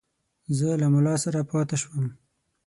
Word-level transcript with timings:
زه 0.57 0.67
له 0.81 0.87
مُلا 0.93 1.15
سره 1.23 1.39
پاته 1.49 1.75
شوم. 1.81 2.05